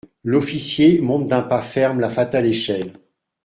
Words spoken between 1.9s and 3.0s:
la fatale échelle.